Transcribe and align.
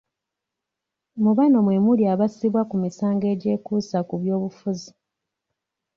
Mu 1.21 1.31
bano 1.37 1.57
mwe 1.65 1.77
muli 1.85 2.03
abasibwa 2.13 2.61
ku 2.69 2.75
misango 2.83 3.25
egyekuusa 3.33 3.97
ku 4.07 4.13
byobufuzi 4.21 4.89